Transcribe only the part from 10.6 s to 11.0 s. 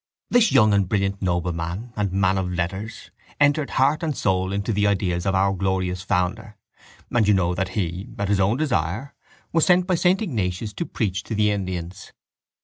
to